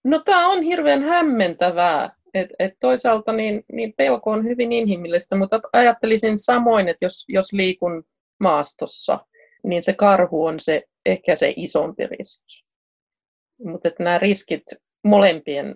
No 0.04 0.20
tämä 0.20 0.48
on 0.48 0.62
hirveän 0.62 1.04
hämmentävää 1.04 2.16
et, 2.36 2.50
et 2.60 2.74
toisaalta 2.80 3.34
niin, 3.34 3.64
niin 3.72 3.94
pelko 3.98 4.32
on 4.32 4.44
hyvin 4.44 4.72
inhimillistä, 4.72 5.36
mutta 5.36 5.60
ajattelisin 5.74 6.38
samoin, 6.38 6.90
että 6.90 7.06
jos, 7.06 7.26
jos 7.28 7.54
liikun 7.54 8.04
maastossa, 8.40 9.20
niin 9.64 9.84
se 9.84 9.94
karhu 9.94 10.46
on 10.46 10.60
se, 10.60 10.84
ehkä 11.06 11.36
se 11.36 11.54
isompi 11.56 12.08
riski. 12.08 12.66
Mutta 13.64 13.90
nämä 14.00 14.18
riskit 14.18 14.64
molempien 15.04 15.76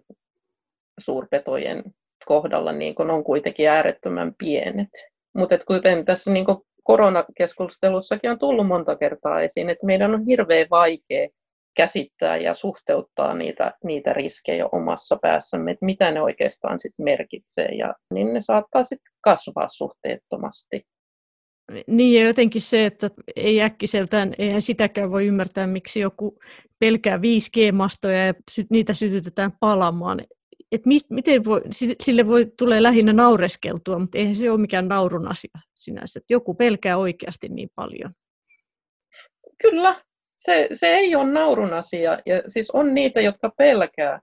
suurpetojen 1.00 1.84
kohdalla 2.26 2.72
niin 2.72 2.96
kun 2.96 3.12
on 3.12 3.24
kuitenkin 3.24 3.70
äärettömän 3.70 4.34
pienet. 4.38 4.90
Mutta 5.36 5.58
kuten 5.68 6.06
tässä 6.06 6.32
niin 6.32 6.46
koronakeskustelussakin 6.84 8.32
on 8.32 8.40
tullut 8.40 8.68
monta 8.68 8.96
kertaa 8.96 9.42
esiin, 9.42 9.70
että 9.70 9.86
meidän 9.86 10.14
on 10.14 10.26
hirveän 10.26 10.68
vaikea 10.70 11.28
käsittää 11.76 12.38
ja 12.38 12.54
suhteuttaa 12.54 13.34
niitä, 13.34 13.74
niitä 13.84 14.14
riskejä 14.14 14.66
omassa 14.72 15.18
päässämme, 15.22 15.72
että 15.72 15.86
mitä 15.86 16.12
ne 16.12 16.22
oikeastaan 16.22 16.80
sitten 16.80 17.04
merkitsee, 17.04 17.68
ja 17.68 17.94
niin 18.14 18.34
ne 18.34 18.42
saattaa 18.42 18.84
sitten 18.84 19.14
kasvaa 19.22 19.68
suhteettomasti. 19.68 20.82
Niin 21.88 22.22
ja 22.22 22.28
jotenkin 22.28 22.62
se, 22.62 22.84
että 22.84 23.10
ei 23.36 23.62
äkkiseltään, 23.62 24.34
eihän 24.38 24.62
sitäkään 24.62 25.12
voi 25.12 25.26
ymmärtää, 25.26 25.68
miksi 25.68 26.00
joku 26.00 26.40
pelkää 26.80 27.18
5G-mastoja 27.18 28.26
ja 28.26 28.34
niitä 28.70 28.94
sytytetään 28.94 29.52
palamaan. 29.60 30.22
Et 30.72 30.86
mist, 30.86 31.10
miten 31.10 31.46
voi, 31.46 31.62
sille 32.04 32.28
voi 32.28 32.52
tulee 32.58 32.84
lähinnä 32.84 33.14
naureskeltua, 33.14 34.00
mutta 34.00 34.18
eihän 34.18 34.36
se 34.36 34.52
ole 34.52 34.60
mikään 34.60 34.88
naurun 34.88 35.28
asia 35.28 35.60
sinänsä. 35.76 36.20
Että 36.20 36.34
joku 36.34 36.54
pelkää 36.54 36.98
oikeasti 36.98 37.50
niin 37.50 37.70
paljon. 37.76 38.12
Kyllä, 39.62 40.02
se, 40.40 40.68
se 40.74 40.88
ei 40.88 41.16
ole 41.16 41.32
naurun 41.32 41.74
asia. 41.74 42.20
Ja 42.26 42.44
siis 42.48 42.72
on 42.72 42.94
niitä, 42.94 43.22
jotka 43.22 43.52
pelkää. 43.58 44.20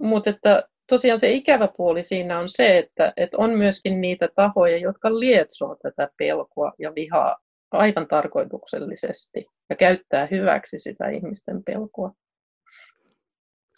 Mutta 0.00 0.30
että 0.30 0.68
tosiaan 0.88 1.18
se 1.18 1.30
ikävä 1.30 1.68
puoli 1.76 2.04
siinä 2.04 2.38
on 2.38 2.48
se, 2.48 2.78
että, 2.78 3.12
että 3.16 3.36
on 3.38 3.50
myöskin 3.50 4.00
niitä 4.00 4.28
tahoja, 4.34 4.76
jotka 4.76 5.18
lietsoo 5.20 5.76
tätä 5.82 6.08
pelkoa 6.18 6.72
ja 6.78 6.94
vihaa 6.94 7.36
aivan 7.72 8.08
tarkoituksellisesti 8.08 9.46
ja 9.70 9.76
käyttää 9.76 10.28
hyväksi 10.30 10.78
sitä 10.78 11.08
ihmisten 11.08 11.64
pelkoa. 11.64 12.12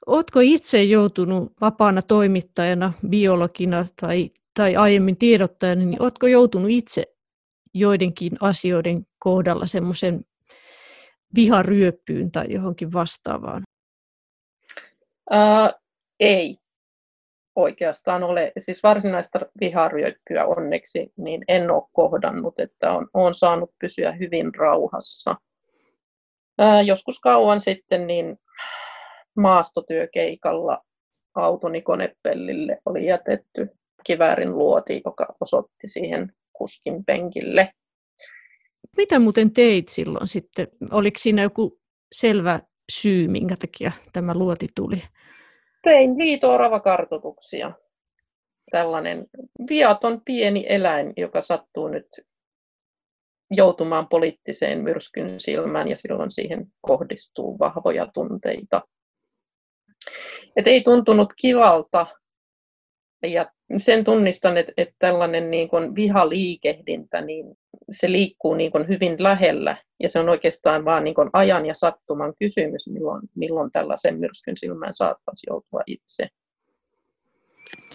Oletko 0.07 0.41
itse 0.41 0.83
joutunut 0.83 1.53
vapaana 1.61 2.03
toimittajana, 2.03 2.93
biologina 3.09 3.87
tai, 4.01 4.31
tai 4.57 4.77
aiemmin 4.77 5.17
tiedottajana, 5.17 5.85
niin 5.85 6.03
oletko 6.03 6.27
joutunut 6.27 6.71
itse 6.71 7.05
joidenkin 7.75 8.33
asioiden 8.41 9.07
kohdalla 9.19 9.67
semmoisen 9.67 10.25
viharyöppyyn 11.35 12.33
tai 12.33 12.47
johonkin 12.49 12.93
vastaavaan? 12.93 13.63
Ää, 15.31 15.73
ei 16.21 16.57
oikeastaan 17.57 18.23
ole, 18.23 18.53
siis 18.59 18.83
varsinaista 18.83 19.41
viharyöppyä 19.61 20.47
onneksi, 20.47 21.13
niin 21.17 21.45
en 21.49 21.71
ole 21.71 21.83
kohdannut, 21.93 22.61
että 22.61 22.93
on, 22.93 23.09
on 23.15 23.35
saanut 23.35 23.71
pysyä 23.79 24.13
hyvin 24.13 24.55
rauhassa. 24.55 25.35
Ää, 26.59 26.83
joskus 26.83 27.21
kauan 27.21 27.61
sitten 27.61 28.07
niin 28.07 28.37
maastotyökeikalla 29.37 30.85
autoni 31.35 31.83
konepellille 31.83 32.79
oli 32.87 33.07
jätetty 33.07 33.69
kiväärin 34.05 34.59
luoti, 34.59 35.03
joka 35.05 35.35
osoitti 35.41 35.89
siihen 35.89 36.33
kuskin 36.53 37.05
penkille. 37.05 37.71
Mitä 38.97 39.19
muuten 39.19 39.53
teit 39.53 39.89
silloin 39.89 40.27
sitten? 40.27 40.69
Oliko 40.91 41.19
siinä 41.19 41.43
joku 41.43 41.81
selvä 42.13 42.61
syy, 42.93 43.29
minkä 43.29 43.57
takia 43.57 43.93
tämä 44.13 44.35
luoti 44.35 44.69
tuli? 44.75 45.03
Tein 45.83 46.19
liito-oravakartoituksia. 46.19 47.73
Tällainen 48.71 49.27
viaton 49.69 50.21
pieni 50.25 50.67
eläin, 50.69 51.13
joka 51.17 51.43
sattuu 51.43 51.89
nyt 51.89 52.07
joutumaan 53.51 54.09
poliittiseen 54.09 54.81
myrskyn 54.81 55.41
silmään 55.41 55.89
ja 55.89 55.97
silloin 55.97 56.31
siihen 56.31 56.67
kohdistuu 56.81 57.59
vahvoja 57.59 58.11
tunteita. 58.15 58.83
Et 60.57 60.67
ei 60.67 60.81
tuntunut 60.81 61.33
kivalta 61.41 62.07
ja 63.33 63.51
sen 63.77 64.05
tunnistan, 64.05 64.57
että, 64.57 64.73
että 64.77 64.95
tällainen 64.99 65.51
niin 65.51 65.69
kuin 65.69 65.95
vihaliikehdintä, 65.95 67.21
niin 67.21 67.47
se 67.91 68.13
liikkuu 68.13 68.55
niin 68.55 68.73
kuin 68.73 68.89
hyvin 68.89 69.23
lähellä 69.23 69.77
ja 70.03 70.09
se 70.09 70.19
on 70.19 70.29
oikeastaan 70.29 70.85
vain 70.85 71.05
niin 71.05 71.15
ajan 71.33 71.67
ja 71.67 71.75
sattuman 71.75 72.35
kysymys, 72.39 72.89
milloin, 72.93 73.23
milloin 73.35 73.71
tällaisen 73.73 74.21
myrskyn 74.21 74.57
silmään 74.57 74.95
saattaisi 74.95 75.47
joutua 75.51 75.81
itse. 75.87 76.29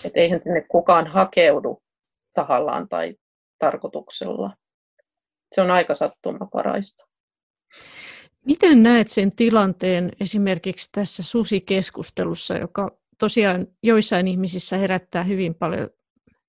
Et 0.04 0.12
eihän 0.16 0.40
sinne 0.40 0.66
kukaan 0.68 1.08
hakeudu 1.08 1.84
tahallaan 2.34 2.90
tai 2.90 3.16
tarkoituksella. 3.60 4.54
Se 5.56 5.62
on 5.62 5.72
aika 5.72 5.94
sattumaparaista. 5.94 7.06
Miten 8.46 8.84
näet 8.84 9.08
sen 9.08 9.36
tilanteen 9.36 10.12
esimerkiksi 10.20 10.90
tässä 10.92 11.24
susikeskustelussa, 11.24 12.58
joka 12.58 12.99
tosiaan 13.20 13.68
joissain 13.84 14.28
ihmisissä 14.28 14.78
herättää 14.78 15.24
hyvin 15.24 15.56
paljon, 15.56 15.90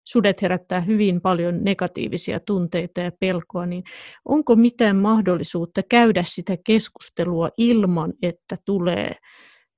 sudet 0.05 0.43
herättää 0.43 0.81
hyvin 0.81 1.21
paljon 1.21 1.65
negatiivisia 1.65 2.41
tunteita 2.41 3.01
ja 3.01 3.13
pelkoa, 3.21 3.67
niin 3.67 3.85
onko 4.25 4.57
mitään 4.57 4.97
mahdollisuutta 4.97 5.83
käydä 5.83 6.23
sitä 6.27 6.57
keskustelua 6.65 7.49
ilman, 7.59 8.13
että 8.23 8.59
tulee 8.65 9.17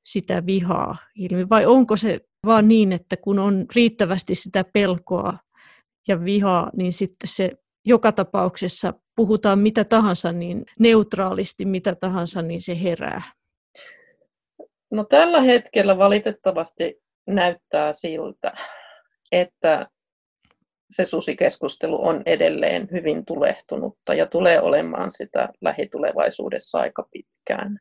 sitä 0.05 0.47
vihaa 0.47 0.97
ilmi? 1.17 1.49
Vai 1.49 1.67
onko 1.67 1.97
se 1.97 2.21
vaan 2.47 2.69
niin, 2.69 2.93
että 2.93 3.17
kun 3.17 3.39
on 3.39 3.67
riittävästi 3.75 4.35
sitä 4.35 4.65
pelkoa 4.73 5.39
ja 6.09 6.25
vihaa, 6.25 6.71
niin 6.77 6.93
sitten 6.93 7.29
se 7.29 7.51
joka 7.87 8.13
tapauksessa 8.13 8.95
puhutaan 9.17 9.59
mitä 9.59 9.85
tahansa, 9.85 10.33
niin 10.33 10.65
neutraalisti 10.79 11.65
mitä 11.65 11.95
tahansa, 11.95 12.43
niin 12.43 12.63
se 12.63 12.83
herää? 12.83 13.23
No 14.93 15.05
tällä 15.05 15.41
hetkellä 15.41 15.99
valitettavasti 15.99 17.03
näyttää 17.27 17.93
siltä, 17.93 18.53
että 19.33 19.87
se 20.91 21.05
susikeskustelu 21.05 22.07
on 22.07 22.23
edelleen 22.27 22.89
hyvin 22.93 23.25
tulehtunutta 23.25 24.15
ja 24.15 24.27
tulee 24.27 24.61
olemaan 24.61 25.11
sitä 25.11 25.49
lähitulevaisuudessa 25.61 26.79
aika 26.79 27.09
pitkään. 27.11 27.79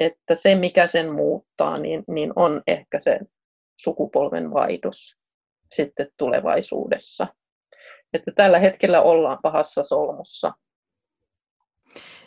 Että 0.00 0.34
se, 0.34 0.54
mikä 0.54 0.86
sen 0.86 1.14
muuttaa, 1.14 1.78
niin, 1.78 2.04
niin 2.08 2.32
on 2.36 2.62
ehkä 2.66 2.98
se 2.98 3.20
sukupolven 3.80 4.52
vaihdos 4.52 5.16
sitten 5.72 6.08
tulevaisuudessa. 6.16 7.26
Että 8.12 8.32
tällä 8.36 8.58
hetkellä 8.58 9.02
ollaan 9.02 9.38
pahassa 9.42 9.82
solmussa 9.82 10.52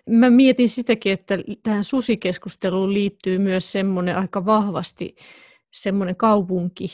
Mä 0.08 0.30
mietin 0.30 0.70
sitäkin, 0.70 1.14
että 1.14 1.38
tähän 1.64 1.84
susikeskusteluun 1.84 2.94
liittyy 2.94 3.38
myös 3.40 3.72
semmoinen 3.72 4.18
aika 4.18 4.46
vahvasti 4.46 5.16
semmoinen 5.74 6.16
kaupunki, 6.16 6.88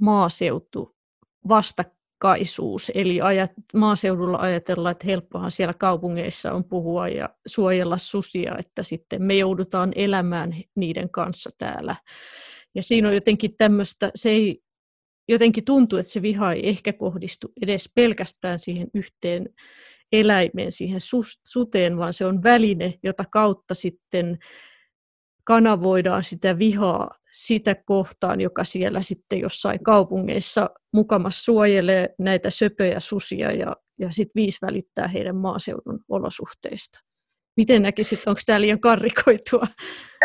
maaseutu, 0.00 0.96
vastakkaisuus. 1.48 2.92
Eli 2.94 3.20
ajat, 3.20 3.50
maaseudulla 3.74 4.38
ajatellaan, 4.38 4.92
että 4.92 5.06
helppohan 5.06 5.50
siellä 5.50 5.74
kaupungeissa 5.74 6.52
on 6.52 6.64
puhua 6.64 7.08
ja 7.08 7.28
suojella 7.46 7.98
susia, 7.98 8.56
että 8.58 8.82
sitten 8.82 9.22
me 9.22 9.34
joudutaan 9.34 9.92
elämään 9.94 10.56
niiden 10.74 11.10
kanssa 11.10 11.50
täällä. 11.58 11.96
Ja 12.74 12.82
siinä 12.82 13.08
on 13.08 13.14
jotenkin 13.14 13.54
tämmöistä, 13.58 14.10
se 14.14 14.30
ei 14.30 14.62
jotenkin 15.28 15.64
tuntuu, 15.64 15.98
että 15.98 16.12
se 16.12 16.22
viha 16.22 16.52
ei 16.52 16.68
ehkä 16.68 16.92
kohdistu 16.92 17.52
edes 17.62 17.92
pelkästään 17.94 18.58
siihen 18.58 18.88
yhteen 18.94 19.48
eläimeen, 20.12 20.72
siihen 20.72 21.00
suteen, 21.46 21.98
vaan 21.98 22.12
se 22.12 22.26
on 22.26 22.42
väline, 22.42 22.94
jota 23.02 23.24
kautta 23.30 23.74
sitten 23.74 24.38
kanavoidaan 25.44 26.24
sitä 26.24 26.58
vihaa 26.58 27.10
sitä 27.32 27.74
kohtaan, 27.74 28.40
joka 28.40 28.64
siellä 28.64 29.00
sitten 29.00 29.40
jossain 29.40 29.82
kaupungeissa 29.82 30.70
mukamas 30.92 31.44
suojelee 31.44 32.14
näitä 32.18 32.50
söpöjä 32.50 33.00
susia 33.00 33.52
ja, 33.52 33.76
ja 33.98 34.08
sitten 34.10 34.42
viisi 34.42 34.58
välittää 34.62 35.08
heidän 35.08 35.36
maaseudun 35.36 36.00
olosuhteista. 36.08 37.00
Miten 37.56 37.82
näkisit, 37.82 38.26
onko 38.26 38.40
tämä 38.46 38.60
liian 38.60 38.80
karrikoitua? 38.80 39.64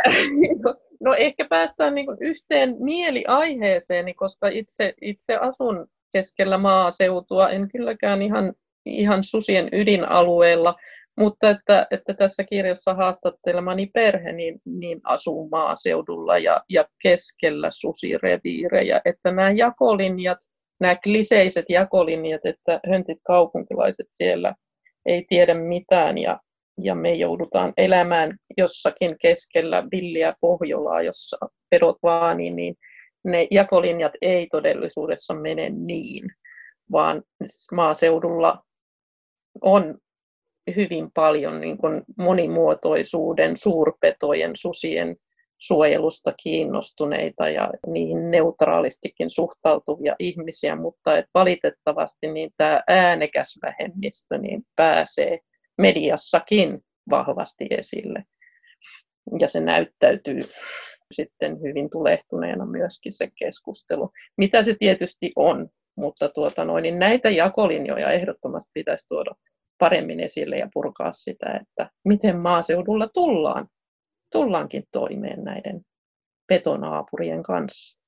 No 1.04 1.13
ehkä 1.17 1.46
päästään 1.50 1.96
niin 1.96 2.08
yhteen 2.20 2.76
mieliaiheeseen, 2.80 4.15
koska 4.15 4.48
itse, 4.48 4.94
itse 5.02 5.36
asun 5.36 5.88
keskellä 6.12 6.58
maaseutua, 6.58 7.50
en 7.50 7.67
kylläkään 7.72 8.22
ihan 8.22 8.54
ihan 8.86 9.24
susien 9.24 9.70
ydinalueella, 9.72 10.76
mutta 11.17 11.50
että, 11.50 11.88
että 11.91 12.13
tässä 12.13 12.44
kirjassa 12.44 12.94
haastattelemani 12.94 13.89
perhe 13.94 14.32
niin, 14.32 14.60
niin 14.65 15.00
asuu 15.04 15.50
maaseudulla 15.50 16.38
ja, 16.38 16.62
ja 16.70 16.86
keskellä 17.04 17.70
susireviirejä, 17.72 19.02
että 19.06 19.32
nämä 19.32 19.52
jakolinjat, 19.52 20.38
nämä 20.80 20.96
kliseiset 20.96 21.65
jakolinjat, 21.70 22.41
että 22.46 22.80
höntit 22.89 23.17
kaupunkilaiset 23.28 24.08
siellä 24.10 24.54
ei 25.06 25.26
tiedä 25.30 25.54
mitään 25.54 26.17
ja, 26.17 26.39
ja 26.84 26.96
me 26.96 27.13
joudutaan 27.13 27.74
elämään 27.78 28.38
jossakin 28.58 29.12
keskellä 29.22 29.84
villiä 29.91 30.34
Pohjolaa, 30.41 31.02
jossa 31.02 31.38
pedot 31.70 31.98
vaanii, 32.04 32.52
niin 32.52 32.76
ne 33.24 33.48
jakolinjat 33.52 34.12
ei 34.22 34.48
todellisuudessa 34.52 35.34
mene 35.34 35.70
niin, 35.70 36.24
vaan 36.91 37.24
maaseudulla 37.72 38.63
on 39.62 39.98
hyvin 40.76 41.12
paljon 41.14 41.62
niin 41.62 41.78
kuin 41.78 42.02
monimuotoisuuden, 42.18 43.58
suurpetojen, 43.58 44.52
susien 44.56 45.16
suojelusta 45.62 46.34
kiinnostuneita 46.44 47.50
ja 47.50 47.70
niihin 47.88 48.32
neutraalistikin 48.32 49.30
suhtautuvia 49.30 50.16
ihmisiä, 50.20 50.76
mutta 50.76 51.18
et 51.18 51.26
valitettavasti 51.34 52.28
niin 52.32 52.52
tämä 52.58 52.84
äänekäs 52.88 53.60
vähemmistö 53.62 54.38
niin 54.38 54.64
pääsee 54.76 55.40
mediassakin 55.78 56.80
vahvasti 57.10 57.68
esille. 57.70 58.24
Ja 59.40 59.48
se 59.48 59.60
näyttäytyy 59.60 60.40
sitten 61.12 61.62
hyvin 61.62 61.90
tulehtuneena 61.90 62.66
myöskin 62.66 63.12
se 63.12 63.28
keskustelu, 63.40 64.10
mitä 64.38 64.64
se 64.64 64.76
tietysti 64.80 65.32
on, 65.36 65.70
mutta 65.97 66.30
tuota 66.30 66.65
noin, 66.65 66.82
niin 66.82 66.99
näitä 66.99 67.30
jakolinjoja 67.30 68.12
ehdottomasti 68.12 68.71
pitäisi 68.73 69.08
tuoda 69.08 69.32
paremmin 69.77 70.19
esille 70.19 70.58
ja 70.58 70.69
purkaa 70.73 71.12
sitä, 71.12 71.62
että 71.62 71.89
miten 72.06 72.43
maaseudulla 72.43 73.08
tullaan, 73.08 73.67
tullaankin 74.32 74.84
toimeen 74.91 75.43
näiden 75.43 75.82
petonaapurien 76.47 77.43
kanssa. 77.43 78.01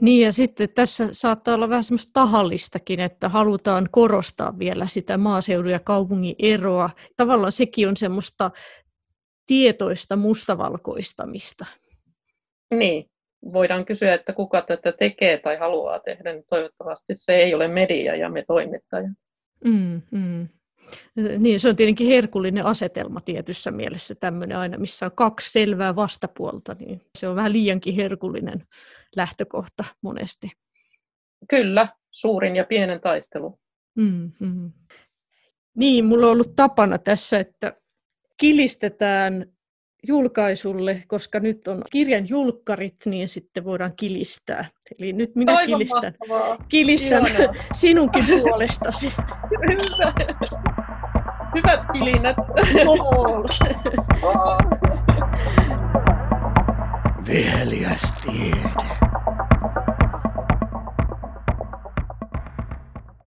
Niin 0.00 0.24
ja 0.24 0.32
sitten 0.32 0.68
tässä 0.74 1.08
saattaa 1.12 1.54
olla 1.54 1.68
vähän 1.68 1.84
semmoista 1.84 2.10
tahallistakin, 2.12 3.00
että 3.00 3.28
halutaan 3.28 3.88
korostaa 3.90 4.58
vielä 4.58 4.86
sitä 4.86 5.16
maaseudun 5.16 5.72
ja 5.72 5.80
kaupungin 5.80 6.36
eroa. 6.38 6.90
Tavallaan 7.16 7.52
sekin 7.52 7.88
on 7.88 7.96
semmoista 7.96 8.50
tietoista 9.46 10.16
mustavalkoistamista. 10.16 11.66
Niin, 12.74 13.10
voidaan 13.52 13.84
kysyä, 13.84 14.14
että 14.14 14.32
kuka 14.32 14.62
tätä 14.62 14.92
tekee 14.92 15.38
tai 15.38 15.56
haluaa 15.56 15.98
tehdä, 15.98 16.32
niin 16.32 16.44
toivottavasti 16.48 17.14
se 17.14 17.36
ei 17.36 17.54
ole 17.54 17.68
media 17.68 18.16
ja 18.16 18.28
me 18.28 18.44
toimittajat. 18.46 19.12
Mm, 19.64 20.02
mm. 20.10 20.48
Niin, 21.38 21.60
se 21.60 21.68
on 21.68 21.76
tietenkin 21.76 22.08
herkullinen 22.08 22.66
asetelma 22.66 23.20
tietyssä 23.20 23.70
mielessä 23.70 24.14
tämmöinen 24.14 24.58
aina, 24.58 24.78
missä 24.78 25.06
on 25.06 25.12
kaksi 25.14 25.52
selvää 25.52 25.96
vastapuolta, 25.96 26.76
niin 26.78 27.00
se 27.18 27.28
on 27.28 27.36
vähän 27.36 27.52
liiankin 27.52 27.94
herkullinen 27.94 28.62
lähtökohta 29.16 29.84
monesti. 30.02 30.50
Kyllä, 31.48 31.88
suurin 32.10 32.56
ja 32.56 32.64
pienen 32.64 33.00
taistelu. 33.00 33.58
Mm, 33.94 34.32
mm. 34.40 34.72
Niin, 35.76 36.04
mulla 36.04 36.26
on 36.26 36.32
ollut 36.32 36.56
tapana 36.56 36.98
tässä, 36.98 37.38
että 37.38 37.72
kilistetään 38.36 39.52
julkaisulle, 40.02 41.02
koska 41.08 41.40
nyt 41.40 41.68
on 41.68 41.82
kirjan 41.90 42.28
julkkarit, 42.28 42.96
niin 43.04 43.28
sitten 43.28 43.64
voidaan 43.64 43.92
kilistää. 43.96 44.68
Eli 44.98 45.12
nyt 45.12 45.34
minä 45.34 45.52
Aivan 45.56 45.66
kilistän, 45.66 46.14
mahtavaa. 46.28 46.56
kilistän 46.68 47.26
Ihanaa. 47.26 47.54
sinunkin 47.72 48.24
puolestasi. 48.50 49.12
Hyvä. 49.68 50.12
Hyvät 51.56 51.80
kilinät. 51.92 52.36
Viheliäs 57.26 58.12
tiede. 58.22 59.17